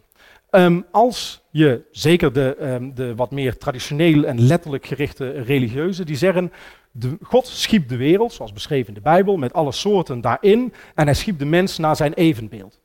Um, 0.51 0.87
als 0.91 1.43
je, 1.51 1.83
zeker 1.91 2.33
de, 2.33 2.57
um, 2.61 2.95
de 2.95 3.15
wat 3.15 3.31
meer 3.31 3.59
traditioneel 3.59 4.25
en 4.25 4.41
letterlijk 4.41 4.87
gerichte 4.87 5.31
religieuzen, 5.31 6.07
die 6.07 6.17
zeggen, 6.17 6.53
de, 6.91 7.17
God 7.23 7.47
schiep 7.47 7.89
de 7.89 7.97
wereld, 7.97 8.33
zoals 8.33 8.53
beschreven 8.53 8.89
in 8.89 8.95
de 8.95 9.01
Bijbel, 9.01 9.37
met 9.37 9.53
alle 9.53 9.73
soorten 9.73 10.21
daarin, 10.21 10.73
en 10.95 11.05
hij 11.05 11.15
schiep 11.15 11.39
de 11.39 11.45
mens 11.45 11.79
naar 11.79 11.97
zijn 11.97 12.13
evenbeeld. 12.13 12.81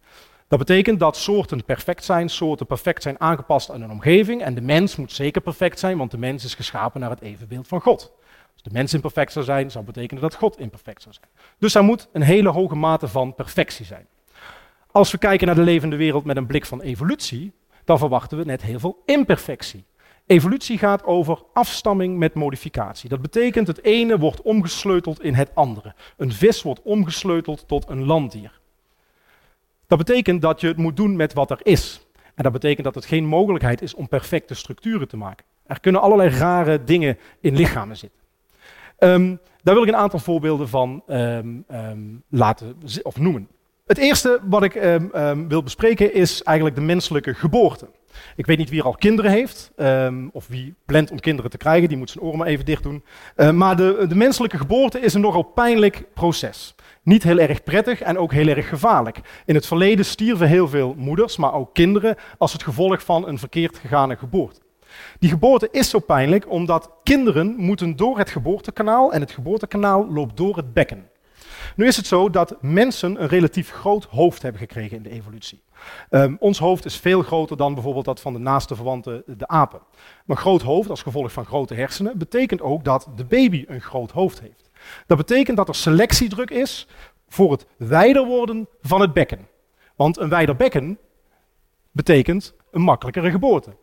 Dat 0.50 0.60
betekent 0.60 1.00
dat 1.00 1.18
soorten 1.18 1.64
perfect 1.64 2.04
zijn, 2.04 2.30
soorten 2.30 2.66
perfect 2.66 3.02
zijn 3.02 3.20
aangepast 3.20 3.72
aan 3.72 3.82
hun 3.82 3.92
omgeving. 3.92 4.42
En 4.42 4.56
de 4.56 4.62
mens 4.62 4.96
moet 4.96 5.12
zeker 5.12 5.42
perfect 5.42 5.80
zijn, 5.80 5.98
want 5.98 6.12
de 6.12 6.18
mens 6.18 6.44
is 6.44 6.54
geschapen 6.54 7.02
naar 7.02 7.10
het 7.10 7.22
evenbeeld 7.22 7.68
van 7.68 7.82
God. 7.82 8.12
Als 8.54 8.64
de 8.64 8.70
mens 8.72 8.94
imperfect 8.94 9.32
zou 9.32 9.46
zijn, 9.46 9.72
zou 9.72 9.86
betekenen 9.86 10.22
dat 10.22 10.36
God 10.36 10.60
imperfect 10.60 11.02
zou 11.02 11.16
zijn. 11.16 11.30
Dus 11.58 11.76
er 11.76 11.84
moet 11.84 12.08
een 12.12 12.22
hele 12.22 12.50
hoge 12.50 12.76
mate 12.76 13.08
van 13.08 13.36
perfectie 13.36 13.86
zijn. 13.86 14.08
Als 14.92 15.12
we 15.12 15.18
kijken 15.18 15.48
naar 15.48 15.56
de 15.56 15.62
levende 15.62 15.96
wereld 15.96 16.24
met 16.24 16.38
een 16.38 16.46
blik 16.46 16.66
van 16.66 16.82
evolutie, 16.82 17.54
dan 17.84 17.98
verwachten 17.98 18.38
we 18.38 18.44
net 18.44 18.62
heel 18.62 18.80
veel 18.80 19.02
imperfectie. 19.06 19.86
Evolutie 20.26 20.78
gaat 20.78 21.04
over 21.04 21.44
afstamming 21.54 22.18
met 22.18 22.34
modificatie. 22.34 23.10
Dat 23.10 23.22
betekent 23.22 23.68
het 23.68 23.84
ene 23.84 24.20
wordt 24.20 24.42
omgesleuteld 24.42 25.24
in 25.24 25.34
het 25.34 25.56
andere. 25.56 25.94
Een 26.18 26.32
vis 26.32 26.62
wordt 26.62 26.82
omgesleuteld 26.82 27.68
tot 27.68 27.90
een 27.90 28.06
landdier. 28.06 28.59
Dat 29.90 29.98
betekent 29.98 30.42
dat 30.42 30.62
je 30.62 30.68
het 30.68 30.78
moet 30.78 30.96
doen 30.96 31.16
met 31.16 31.34
wat 31.34 31.52
er 31.52 31.60
is. 31.64 32.08
En 32.36 32.44
dat 32.44 32.52
betekent 32.52 32.84
dat 32.84 32.96
het 32.96 33.06
geen 33.06 33.26
mogelijkheid 33.26 33.82
is 33.82 33.94
om 33.94 34.08
perfecte 34.08 34.54
structuren 34.54 35.08
te 35.08 35.18
maken. 35.18 35.46
Er 35.66 35.80
kunnen 35.80 36.02
allerlei 36.02 36.30
rare 36.30 36.84
dingen 36.84 37.18
in 37.42 37.56
lichamen 37.56 37.98
zitten. 37.98 38.20
Um, 39.00 39.40
daar 39.64 39.74
wil 39.74 39.84
ik 39.84 39.90
een 39.90 39.96
aantal 39.96 40.20
voorbeelden 40.20 40.70
van 40.70 41.04
um, 41.08 41.66
um, 41.72 42.24
laten 42.30 42.78
of 43.04 43.18
noemen. 43.18 43.48
Het 43.86 43.98
eerste 43.98 44.40
wat 44.44 44.64
ik 44.64 44.74
wil 45.48 45.64
bespreken 45.64 46.14
is 46.14 46.44
eigenlijk 46.44 46.78
de 46.78 46.84
menselijke 46.84 47.34
geboorte. 47.34 47.90
Ik 48.36 48.46
weet 48.46 48.58
niet 48.58 48.70
wie 48.70 48.80
er 48.80 48.86
al 48.86 48.96
kinderen 48.96 49.32
heeft, 49.32 49.72
of 50.32 50.48
wie 50.48 50.76
plant 50.86 51.12
om 51.12 51.20
kinderen 51.20 51.52
te 51.52 51.58
krijgen, 51.58 51.88
die 51.90 51.98
moet 51.98 52.10
zijn 52.10 52.24
oren 52.24 52.38
maar 52.38 52.48
even 52.48 52.66
dicht 52.66 52.84
doen. 52.84 53.04
Uh, 53.36 53.52
maar 53.52 53.76
de, 53.76 54.06
de 54.10 54.16
menselijke 54.16 54.58
geboorte 54.58 55.00
is 55.00 55.14
een 55.14 55.22
nogal 55.22 55.44
pijnlijk 55.44 56.04
proces. 56.14 56.76
Niet 57.04 57.24
heel 57.24 57.40
erg 57.40 57.64
prettig 57.64 58.02
en 58.02 58.18
ook 58.18 58.32
heel 58.32 58.48
erg 58.48 58.70
gevaarlijk. 58.70 59.20
In 59.46 59.56
het 59.56 59.66
verleden 59.66 60.06
stierven 60.06 60.48
heel 60.48 60.68
veel 60.68 60.96
moeders, 60.98 61.38
maar 61.38 61.54
ook 61.54 61.74
kinderen, 61.74 62.16
als 62.38 62.54
het 62.54 62.64
gevolg 62.64 63.04
van 63.04 63.28
een 63.28 63.40
verkeerd 63.40 63.78
gegane 63.78 64.16
geboorte. 64.16 64.60
Die 65.20 65.30
geboorte 65.30 65.68
is 65.72 65.90
zo 65.90 66.00
pijnlijk 66.00 66.50
omdat 66.50 66.92
kinderen 67.04 67.56
moeten 67.58 67.96
door 67.96 68.18
het 68.18 68.30
geboortekanaal 68.30 69.14
en 69.14 69.22
het 69.22 69.32
geboortekanaal 69.32 70.12
loopt 70.12 70.38
door 70.38 70.56
het 70.56 70.74
bekken. 70.74 71.10
Nu 71.76 71.88
is 71.88 71.96
het 71.96 72.08
zo 72.08 72.30
dat 72.30 72.56
mensen 72.62 73.22
een 73.22 73.28
relatief 73.28 73.72
groot 73.72 74.04
hoofd 74.04 74.42
hebben 74.42 74.62
gekregen 74.62 74.98
in 74.98 75.04
de 75.04 75.10
evolutie. 75.10 75.62
Um, 76.10 76.38
ons 76.40 76.60
hoofd 76.60 76.86
is 76.86 76.98
veel 76.98 77.22
groter 77.22 77.58
dan 77.58 77.74
bijvoorbeeld 77.74 78.06
dat 78.06 78.22
van 78.22 78.34
de 78.34 78.40
naaste 78.40 78.76
verwanten, 78.76 79.24
de 79.26 79.48
apen. 79.48 79.80
Maar 80.26 80.38
groot 80.38 80.62
hoofd, 80.62 80.90
als 80.90 81.02
gevolg 81.02 81.32
van 81.32 81.46
grote 81.46 81.74
hersenen, 81.74 82.18
betekent 82.18 82.62
ook 82.62 82.84
dat 82.84 83.08
de 83.16 83.26
baby 83.26 83.66
een 83.68 83.82
groot 83.82 84.12
hoofd 84.12 84.40
heeft. 84.42 84.70
Dat 85.08 85.18
betekent 85.18 85.58
dat 85.58 85.68
er 85.68 85.76
selectiedruk 85.76 86.50
is 86.50 86.88
voor 87.28 87.52
het 87.52 87.66
wijder 87.78 88.26
worden 88.26 88.68
van 88.82 89.02
het 89.02 89.14
bekken. 89.14 89.48
Want 89.96 90.18
een 90.18 90.30
wijder 90.30 90.56
bekken 90.56 90.98
betekent 91.92 92.54
een 92.72 92.82
makkelijkere 92.82 93.32
geboorte. 93.32 93.76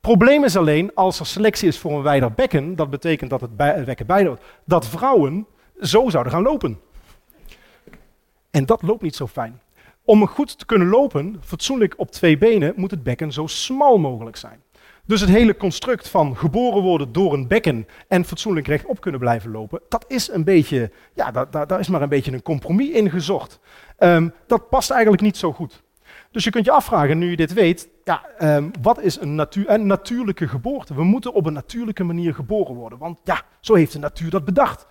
Probleem 0.00 0.44
is 0.44 0.56
alleen, 0.56 0.94
als 0.94 1.20
er 1.20 1.26
selectie 1.26 1.68
is 1.68 1.78
voor 1.78 1.92
een 1.92 2.02
wijder 2.02 2.32
bekken, 2.32 2.76
dat 2.76 2.90
betekent 2.90 3.30
dat 3.30 3.40
het 3.40 3.56
bekken 3.56 4.06
wijder 4.06 4.28
wordt, 4.28 4.44
dat 4.64 4.86
vrouwen 4.86 5.46
zo 5.80 6.08
zouden 6.08 6.32
gaan 6.32 6.42
lopen. 6.42 6.80
En 8.50 8.66
dat 8.66 8.82
loopt 8.82 9.02
niet 9.02 9.16
zo 9.16 9.26
fijn. 9.26 9.60
Om 10.10 10.26
goed 10.26 10.58
te 10.58 10.66
kunnen 10.66 10.88
lopen, 10.88 11.36
fatsoenlijk 11.44 11.94
op 11.96 12.10
twee 12.10 12.38
benen, 12.38 12.72
moet 12.76 12.90
het 12.90 13.02
bekken 13.02 13.32
zo 13.32 13.46
smal 13.46 13.98
mogelijk 13.98 14.36
zijn. 14.36 14.62
Dus 15.04 15.20
het 15.20 15.30
hele 15.30 15.56
construct 15.56 16.08
van 16.08 16.36
geboren 16.36 16.82
worden 16.82 17.12
door 17.12 17.32
een 17.32 17.48
bekken 17.48 17.86
en 18.08 18.24
fatsoenlijk 18.24 18.66
rechtop 18.66 19.00
kunnen 19.00 19.20
blijven 19.20 19.50
lopen, 19.50 19.80
dat 19.88 20.04
is 20.08 20.28
een 20.28 20.44
beetje, 20.44 20.90
ja, 21.14 21.30
daar, 21.30 21.66
daar, 21.66 21.80
is 21.80 21.88
maar 21.88 22.02
een 22.02 22.08
beetje 22.08 22.32
een 22.32 22.42
compromis 22.42 22.88
in 22.88 23.10
gezocht. 23.10 23.60
Ehm, 23.98 24.28
dat 24.46 24.68
past 24.68 24.90
eigenlijk 24.90 25.22
niet 25.22 25.36
zo 25.36 25.52
goed. 25.52 25.82
Dus 26.30 26.44
je 26.44 26.50
kunt 26.50 26.64
je 26.64 26.70
afvragen, 26.70 27.18
nu 27.18 27.30
je 27.30 27.36
dit 27.36 27.52
weet, 27.52 27.88
ja, 28.04 28.24
ehm, 28.38 28.68
wat 28.82 29.00
is 29.00 29.20
een, 29.20 29.34
natuur, 29.34 29.70
een 29.70 29.86
natuurlijke 29.86 30.48
geboorte? 30.48 30.94
We 30.94 31.04
moeten 31.04 31.32
op 31.32 31.46
een 31.46 31.52
natuurlijke 31.52 32.04
manier 32.04 32.34
geboren 32.34 32.74
worden, 32.74 32.98
want 32.98 33.20
ja, 33.24 33.42
zo 33.60 33.74
heeft 33.74 33.92
de 33.92 33.98
natuur 33.98 34.30
dat 34.30 34.44
bedacht. 34.44 34.86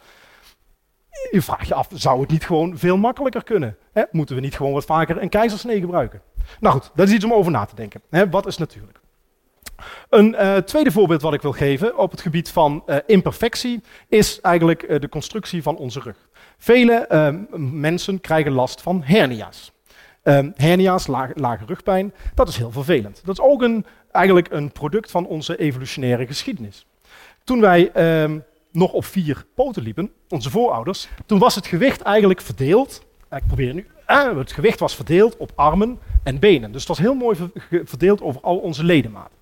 Je 1.32 1.42
vraagt 1.42 1.68
je 1.68 1.74
af, 1.74 1.88
zou 1.94 2.22
het 2.22 2.32
niet 2.32 2.46
gewoon 2.46 2.78
veel 2.78 2.98
makkelijker 2.98 3.44
kunnen? 3.44 3.78
Moeten 4.12 4.36
we 4.36 4.42
niet 4.42 4.56
gewoon 4.56 4.74
wat 4.74 4.86
vaker 4.86 5.22
een 5.22 5.30
keizersnee 5.30 5.80
gebruiken? 5.80 6.22
Nou 6.60 6.74
goed, 6.74 6.92
dat 6.96 7.08
is 7.08 7.14
iets 7.14 7.26
om 7.26 7.34
over 7.34 7.52
na 7.52 7.66
te 7.66 7.76
denken. 7.76 8.02
Wat 8.30 8.48
is 8.48 8.58
natuurlijk? 8.58 9.00
Een 10.10 10.34
uh, 10.34 10.56
tweede 10.56 10.92
voorbeeld 10.92 11.22
wat 11.22 11.34
ik 11.34 11.42
wil 11.42 11.52
geven 11.52 11.98
op 11.98 12.12
het 12.12 12.22
gebied 12.22 12.50
van 12.50 12.84
uh, 12.86 12.96
imperfectie 13.06 13.82
is 14.08 14.42
eigenlijk 14.42 14.84
uh, 14.84 15.00
de 15.00 15.10
constructie 15.10 15.64
van 15.64 15.78
onze 15.78 16.00
rug. 16.00 16.30
Vele 16.58 16.94
ehm, 16.94 17.44
mensen 17.80 18.22
krijgen 18.22 18.52
last 18.52 18.82
van 18.82 19.02
hernia's. 19.04 19.72
Um, 20.24 20.54
hernia's, 20.56 21.08
lage, 21.08 21.66
rugpijn, 21.66 22.14
dat 22.36 22.48
is 22.48 22.58
heel 22.58 22.72
vervelend. 22.72 23.22
Dat 23.26 23.40
is 23.40 23.46
ook 23.46 23.62
een, 23.62 23.86
eigenlijk 24.12 24.52
een 24.52 24.72
product 24.72 25.12
van 25.12 25.26
onze 25.26 25.58
evolutionaire 25.58 26.28
geschiedenis. 26.28 26.86
Toen 27.44 27.62
wij 27.62 27.92
um, 28.22 28.44
nog 28.80 28.92
op 28.92 29.06
vier 29.06 29.46
poten 29.56 29.84
liepen, 29.84 30.12
onze 30.30 30.50
voorouders, 30.50 31.10
toen 31.26 31.40
was 31.40 31.56
het 31.56 31.68
gewicht 31.68 32.02
eigenlijk 32.02 32.42
verdeeld. 32.42 33.02
Ik 33.32 33.48
probeer 33.48 33.74
nu. 33.74 33.88
Ah, 34.06 34.38
het 34.38 34.52
gewicht 34.52 34.80
was 34.80 34.96
verdeeld 34.96 35.38
op 35.38 35.52
armen 35.56 36.00
en 36.24 36.40
benen. 36.40 36.72
Dus 36.72 36.80
het 36.80 36.90
was 36.90 36.98
heel 36.98 37.14
mooi 37.14 37.38
verdeeld 37.84 38.22
over 38.22 38.42
al 38.42 38.58
onze 38.58 38.84
ledematen. 38.84 39.38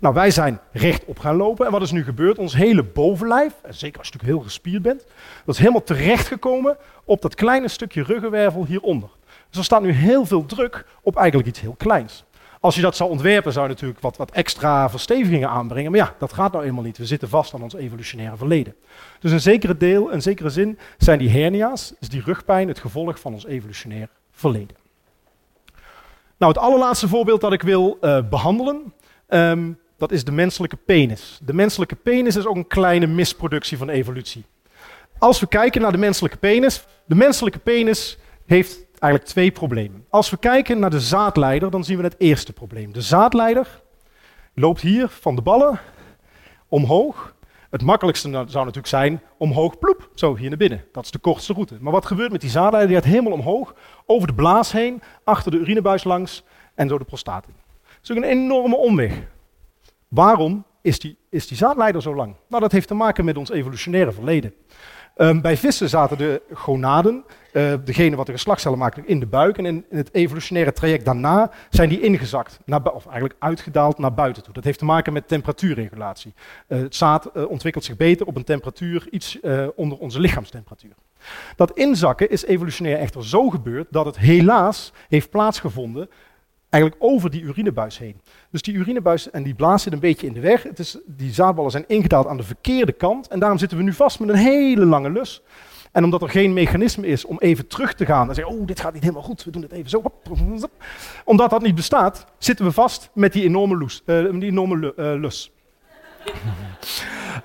Nou, 0.00 0.14
wij 0.14 0.30
zijn 0.30 0.60
rechtop 0.72 1.18
gaan 1.18 1.36
lopen. 1.36 1.66
En 1.66 1.72
wat 1.72 1.82
is 1.82 1.90
nu 1.90 2.04
gebeurd? 2.04 2.38
Ons 2.38 2.54
hele 2.54 2.82
bovenlijf, 2.82 3.52
en 3.62 3.74
zeker 3.74 3.98
als 3.98 4.08
je 4.08 4.12
natuurlijk 4.12 4.38
heel 4.38 4.48
gespierd 4.48 4.82
bent, 4.82 5.04
dat 5.44 5.54
is 5.54 5.60
helemaal 5.60 5.82
terechtgekomen 5.82 6.76
op 7.04 7.22
dat 7.22 7.34
kleine 7.34 7.68
stukje 7.68 8.02
ruggenwervel 8.02 8.64
hieronder. 8.64 9.08
Dus 9.48 9.58
er 9.58 9.64
staat 9.64 9.82
nu 9.82 9.90
heel 9.90 10.26
veel 10.26 10.46
druk 10.46 10.86
op 11.02 11.16
eigenlijk 11.16 11.48
iets 11.48 11.60
heel 11.60 11.74
kleins. 11.78 12.24
Als 12.62 12.74
je 12.74 12.80
dat 12.82 12.96
zou 12.96 13.10
ontwerpen, 13.10 13.52
zou 13.52 13.66
je 13.66 13.72
natuurlijk 13.72 14.00
wat, 14.00 14.16
wat 14.16 14.30
extra 14.30 14.90
verstevigingen 14.90 15.48
aanbrengen. 15.48 15.90
Maar 15.90 16.00
ja, 16.00 16.14
dat 16.18 16.32
gaat 16.32 16.52
nou 16.52 16.64
eenmaal 16.64 16.82
niet. 16.82 16.98
We 16.98 17.06
zitten 17.06 17.28
vast 17.28 17.54
aan 17.54 17.62
ons 17.62 17.74
evolutionaire 17.74 18.36
verleden. 18.36 18.74
Dus 19.20 19.32
een 19.32 19.40
zekere 19.40 19.76
deel, 19.76 20.10
in 20.10 20.22
zekere 20.22 20.50
zin, 20.50 20.78
zijn 20.98 21.18
die 21.18 21.28
hernia's, 21.28 21.94
is 22.00 22.08
die 22.08 22.22
rugpijn, 22.24 22.68
het 22.68 22.78
gevolg 22.78 23.20
van 23.20 23.32
ons 23.32 23.46
evolutionair 23.46 24.08
verleden. 24.30 24.76
Nou, 26.38 26.52
het 26.52 26.62
allerlaatste 26.62 27.08
voorbeeld 27.08 27.40
dat 27.40 27.52
ik 27.52 27.62
wil 27.62 27.98
uh, 28.00 28.28
behandelen, 28.28 28.92
um, 29.28 29.78
dat 29.96 30.12
is 30.12 30.24
de 30.24 30.32
menselijke 30.32 30.76
penis. 30.76 31.40
De 31.44 31.54
menselijke 31.54 31.94
penis 31.96 32.36
is 32.36 32.46
ook 32.46 32.56
een 32.56 32.66
kleine 32.66 33.06
misproductie 33.06 33.78
van 33.78 33.88
evolutie. 33.88 34.44
Als 35.18 35.40
we 35.40 35.46
kijken 35.46 35.80
naar 35.80 35.92
de 35.92 35.98
menselijke 35.98 36.36
penis, 36.36 36.84
de 37.06 37.14
menselijke 37.14 37.58
penis 37.58 38.18
heeft 38.46 38.78
eigenlijk 39.02 39.24
twee 39.32 39.50
problemen. 39.50 40.04
Als 40.08 40.30
we 40.30 40.36
kijken 40.36 40.78
naar 40.78 40.90
de 40.90 41.00
zaadleider, 41.00 41.70
dan 41.70 41.84
zien 41.84 41.96
we 41.96 42.02
het 42.02 42.14
eerste 42.18 42.52
probleem. 42.52 42.92
De 42.92 43.00
zaadleider 43.00 43.82
loopt 44.54 44.80
hier 44.80 45.08
van 45.08 45.34
de 45.34 45.42
ballen 45.42 45.80
omhoog. 46.68 47.34
Het 47.70 47.82
makkelijkste 47.82 48.30
zou 48.30 48.44
natuurlijk 48.46 48.86
zijn 48.86 49.20
omhoog, 49.36 49.78
ploep, 49.78 50.10
zo 50.14 50.36
hier 50.36 50.48
naar 50.48 50.58
binnen. 50.58 50.84
Dat 50.92 51.04
is 51.04 51.10
de 51.10 51.18
kortste 51.18 51.52
route. 51.52 51.76
Maar 51.80 51.92
wat 51.92 52.06
gebeurt 52.06 52.32
met 52.32 52.40
die 52.40 52.50
zaadleider? 52.50 52.86
Die 52.88 52.96
gaat 52.96 53.10
helemaal 53.10 53.32
omhoog, 53.32 53.74
over 54.06 54.26
de 54.26 54.34
blaas 54.34 54.72
heen, 54.72 55.02
achter 55.24 55.50
de 55.50 55.58
urinebuis 55.58 56.04
langs 56.04 56.44
en 56.74 56.88
zo 56.88 56.98
de 56.98 57.04
prostaat 57.04 57.46
in. 57.46 57.54
Dat 57.82 58.02
is 58.02 58.10
ook 58.10 58.16
een 58.16 58.30
enorme 58.30 58.76
omweg. 58.76 59.20
Waarom 60.08 60.64
is 60.82 60.98
die, 60.98 61.16
is 61.28 61.46
die 61.46 61.56
zaadleider 61.56 62.02
zo 62.02 62.14
lang? 62.14 62.34
Nou, 62.48 62.62
dat 62.62 62.72
heeft 62.72 62.88
te 62.88 62.94
maken 62.94 63.24
met 63.24 63.36
ons 63.36 63.50
evolutionaire 63.50 64.12
verleden. 64.12 64.54
Um, 65.16 65.40
bij 65.40 65.56
vissen 65.56 65.88
zaten 65.88 66.18
de 66.18 66.42
gonaden, 66.52 67.24
uh, 67.52 67.72
degene 67.84 68.16
wat 68.16 68.26
de 68.26 68.32
geslachtscellen 68.32 68.78
maken, 68.78 69.06
in 69.06 69.20
de 69.20 69.26
buik. 69.26 69.58
En 69.58 69.66
in, 69.66 69.84
het 69.90 70.14
evolutionaire 70.14 70.72
traject 70.72 71.04
daarna 71.04 71.50
zijn 71.70 71.88
die 71.88 72.00
ingezakt, 72.00 72.58
naar, 72.64 72.82
of 72.82 73.04
eigenlijk 73.04 73.34
uitgedaald 73.38 73.98
naar 73.98 74.14
buiten 74.14 74.42
toe. 74.42 74.54
Dat 74.54 74.64
heeft 74.64 74.78
te 74.78 74.84
maken 74.84 75.12
met 75.12 75.28
temperatuurregulatie. 75.28 76.34
Uh, 76.68 76.78
het 76.78 76.94
zaad 76.94 77.30
uh, 77.34 77.50
ontwikkelt 77.50 77.84
zich 77.84 77.96
beter 77.96 78.26
op 78.26 78.36
een 78.36 78.44
temperatuur 78.44 79.06
iets 79.10 79.40
onder 79.74 79.98
onze 79.98 80.20
lichaamstemperatuur. 80.20 80.94
Dat 81.56 81.76
inzakken 81.76 82.30
is 82.30 82.44
evolutionair 82.44 82.98
echter 82.98 83.26
zo 83.26 83.48
gebeurd 83.48 83.86
dat 83.90 84.06
het 84.06 84.18
helaas 84.18 84.92
heeft 85.08 85.30
plaatsgevonden 85.30 86.08
eigenlijk 86.72 87.02
over 87.02 87.30
die 87.30 87.42
urinebuis 87.42 87.98
heen. 87.98 88.20
Dus 88.50 88.62
die 88.62 88.74
urinebuis 88.74 89.30
en 89.30 89.42
die 89.42 89.54
blaas 89.54 89.82
zit 89.82 89.92
een 89.92 89.98
beetje 89.98 90.26
in 90.26 90.32
de 90.32 90.40
weg. 90.40 90.62
Het 90.62 90.78
is, 90.78 90.98
die 91.06 91.32
zaadballen 91.32 91.70
zijn 91.70 91.84
ingedaald 91.86 92.26
aan 92.26 92.36
de 92.36 92.42
verkeerde 92.42 92.92
kant. 92.92 93.28
En 93.28 93.38
daarom 93.38 93.58
zitten 93.58 93.78
we 93.78 93.84
nu 93.84 93.92
vast 93.92 94.20
met 94.20 94.28
een 94.28 94.34
hele 94.34 94.84
lange 94.84 95.10
lus. 95.10 95.42
En 95.92 96.04
omdat 96.04 96.22
er 96.22 96.28
geen 96.28 96.52
mechanisme 96.52 97.06
is 97.06 97.24
om 97.24 97.38
even 97.38 97.66
terug 97.66 97.94
te 97.94 98.06
gaan 98.06 98.28
en 98.28 98.34
zeggen, 98.34 98.54
oh, 98.54 98.66
dit 98.66 98.80
gaat 98.80 98.92
niet 98.92 99.02
helemaal 99.02 99.22
goed, 99.22 99.44
we 99.44 99.50
doen 99.50 99.62
het 99.62 99.72
even 99.72 99.90
zo. 99.90 100.02
Omdat 101.24 101.50
dat 101.50 101.62
niet 101.62 101.74
bestaat, 101.74 102.26
zitten 102.38 102.64
we 102.64 102.72
vast 102.72 103.10
met 103.14 103.32
die 103.32 103.44
enorme, 103.44 103.88
uh, 104.06 104.40
die 104.40 104.50
enorme 104.50 104.92
uh, 104.96 105.20
lus. 105.20 105.52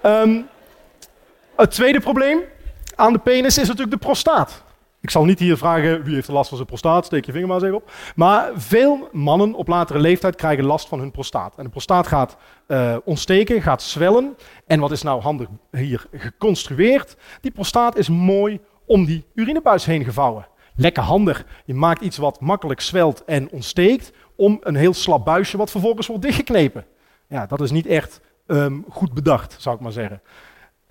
um, 0.03 0.47
het 1.55 1.71
tweede 1.71 1.99
probleem 1.99 2.39
aan 2.95 3.13
de 3.13 3.19
penis 3.19 3.57
is 3.57 3.67
natuurlijk 3.67 4.01
de 4.01 4.05
prostaat. 4.05 4.63
Ik 5.07 5.13
zal 5.13 5.25
niet 5.25 5.39
hier 5.39 5.57
vragen 5.57 6.03
wie 6.03 6.13
heeft 6.13 6.27
last 6.27 6.47
van 6.47 6.57
zijn 6.57 6.69
prostaat, 6.69 7.05
steek 7.05 7.25
je 7.25 7.31
vinger 7.31 7.47
maar 7.47 7.57
eens 7.57 7.65
even 7.65 7.77
op. 7.77 7.91
Maar 8.15 8.51
veel 8.55 9.09
mannen 9.11 9.53
op 9.53 9.67
latere 9.67 9.99
leeftijd 9.99 10.35
krijgen 10.35 10.65
last 10.65 10.87
van 10.87 10.99
hun 10.99 11.11
prostaat. 11.11 11.57
En 11.57 11.63
de 11.63 11.69
prostaat 11.69 12.07
gaat 12.07 12.37
uh, 12.67 12.95
ontsteken, 13.03 13.61
gaat 13.61 13.81
zwellen. 13.81 14.37
En 14.65 14.79
wat 14.79 14.91
is 14.91 15.01
nou 15.01 15.21
handig 15.21 15.47
hier 15.71 16.05
geconstrueerd? 16.11 17.17
Die 17.41 17.51
prostaat 17.51 17.97
is 17.97 18.09
mooi 18.09 18.59
om 18.85 19.05
die 19.05 19.25
urinebuis 19.33 19.85
heen 19.85 20.03
gevouwen. 20.03 20.47
Lekker 20.75 21.03
handig. 21.03 21.45
Je 21.65 21.73
maakt 21.73 22.01
iets 22.01 22.17
wat 22.17 22.41
makkelijk 22.41 22.81
zwelt 22.81 23.23
en 23.25 23.51
ontsteekt 23.51 24.11
om 24.35 24.57
een 24.61 24.75
heel 24.75 24.93
slap 24.93 25.25
buisje 25.25 25.57
wat 25.57 25.71
vervolgens 25.71 26.07
wordt 26.07 26.23
dichtgeknepen. 26.23 26.85
Ja, 27.27 27.45
dat 27.45 27.61
is 27.61 27.71
niet 27.71 27.85
echt 27.85 28.21
um, 28.47 28.85
goed 28.89 29.13
bedacht, 29.13 29.55
zou 29.59 29.75
ik 29.75 29.81
maar 29.81 29.91
zeggen. 29.91 30.21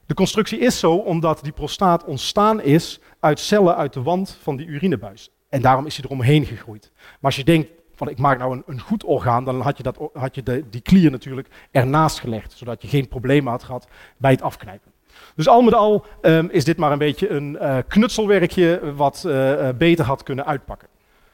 De 0.06 0.14
constructie 0.14 0.58
is 0.58 0.78
zo 0.78 0.94
omdat 0.94 1.40
die 1.42 1.52
prostaat 1.52 2.04
ontstaan 2.04 2.60
is 2.60 3.00
uit 3.20 3.40
cellen 3.40 3.76
uit 3.76 3.92
de 3.92 4.02
wand 4.02 4.38
van 4.42 4.56
die 4.56 4.66
urinebuis. 4.66 5.30
En 5.48 5.60
daarom 5.60 5.86
is 5.86 5.96
hij 5.96 6.04
eromheen 6.04 6.44
gegroeid. 6.44 6.90
Maar 6.94 7.16
als 7.20 7.36
je 7.36 7.44
denkt, 7.44 7.70
van 7.94 8.08
ik 8.08 8.18
maak 8.18 8.38
nou 8.38 8.52
een, 8.52 8.62
een 8.66 8.80
goed 8.80 9.04
orgaan, 9.04 9.44
dan 9.44 9.60
had 9.60 9.76
je, 9.76 9.82
dat, 9.82 9.98
had 10.12 10.34
je 10.34 10.42
de, 10.42 10.64
die 10.70 10.80
klier 10.80 11.10
natuurlijk 11.10 11.48
ernaast 11.70 12.20
gelegd, 12.20 12.52
zodat 12.52 12.82
je 12.82 12.88
geen 12.88 13.08
problemen 13.08 13.50
had 13.50 13.62
gehad 13.62 13.86
bij 14.16 14.30
het 14.30 14.42
afknijpen. 14.42 14.92
Dus 15.34 15.48
al 15.48 15.62
met 15.62 15.74
al 15.74 16.04
um, 16.22 16.48
is 16.50 16.64
dit 16.64 16.76
maar 16.76 16.92
een 16.92 16.98
beetje 16.98 17.28
een 17.28 17.58
uh, 17.60 17.78
knutselwerkje 17.88 18.94
wat 18.94 19.24
uh, 19.26 19.68
beter 19.78 20.04
had 20.04 20.22
kunnen 20.22 20.46
uitpakken. 20.46 20.88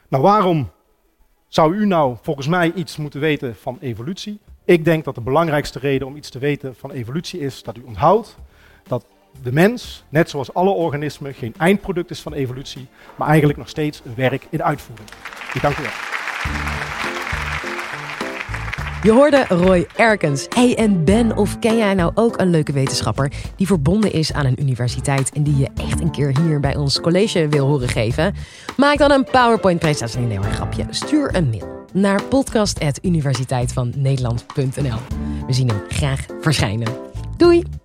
Nou, 0.07 0.23
waarom 0.23 0.71
zou 1.47 1.75
u 1.75 1.85
nou 1.85 2.17
volgens 2.21 2.47
mij 2.47 2.71
iets 2.73 2.97
moeten 2.97 3.19
weten 3.19 3.55
van 3.55 3.77
evolutie? 3.81 4.39
Ik 4.65 4.85
denk 4.85 5.03
dat 5.03 5.15
de 5.15 5.21
belangrijkste 5.21 5.79
reden 5.79 6.07
om 6.07 6.15
iets 6.15 6.29
te 6.29 6.39
weten 6.39 6.75
van 6.75 6.91
evolutie 6.91 7.39
is 7.39 7.63
dat 7.63 7.77
u 7.77 7.81
onthoudt 7.81 8.37
dat 8.87 9.05
de 9.41 9.51
mens, 9.51 10.03
net 10.09 10.29
zoals 10.29 10.53
alle 10.53 10.69
organismen, 10.69 11.33
geen 11.33 11.53
eindproduct 11.57 12.09
is 12.09 12.21
van 12.21 12.33
evolutie, 12.33 12.87
maar 13.15 13.27
eigenlijk 13.27 13.59
nog 13.59 13.69
steeds 13.69 14.01
een 14.05 14.15
werk 14.15 14.47
in 14.49 14.63
uitvoering. 14.63 15.09
Ik 15.53 15.61
dank 15.61 15.77
u 15.77 15.81
wel. 15.81 15.91
Je 19.03 19.11
hoorde 19.11 19.45
Roy 19.49 19.87
Erkens. 19.95 20.45
Hey, 20.49 20.75
en 20.75 21.03
ben 21.03 21.37
of 21.37 21.59
ken 21.59 21.77
jij 21.77 21.93
nou 21.93 22.11
ook 22.15 22.39
een 22.39 22.49
leuke 22.49 22.71
wetenschapper 22.71 23.31
die 23.55 23.67
verbonden 23.67 24.13
is 24.13 24.33
aan 24.33 24.45
een 24.45 24.61
universiteit 24.61 25.31
en 25.31 25.43
die 25.43 25.57
je 25.57 25.69
echt 25.75 26.01
een 26.01 26.11
keer 26.11 26.39
hier 26.39 26.59
bij 26.59 26.75
ons 26.75 27.01
college 27.01 27.47
wil 27.47 27.67
horen 27.67 27.89
geven? 27.89 28.35
Maak 28.77 28.97
dan 28.97 29.11
een 29.11 29.23
PowerPoint-presentatie. 29.23 30.19
Nee, 30.19 30.39
maar 30.39 30.51
grapje. 30.51 30.85
Stuur 30.89 31.35
een 31.35 31.49
mail 31.49 31.85
naar 31.93 32.23
podcast.universiteitvannederland.nl. 32.23 34.99
We 35.47 35.53
zien 35.53 35.67
hem 35.67 35.81
graag 35.87 36.25
verschijnen. 36.41 36.87
Doei! 37.37 37.82